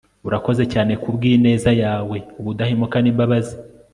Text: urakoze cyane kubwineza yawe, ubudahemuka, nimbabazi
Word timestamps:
urakoze 0.27 0.63
cyane 0.73 0.93
kubwineza 1.03 1.71
yawe, 1.83 2.17
ubudahemuka, 2.39 2.97
nimbabazi 3.01 3.55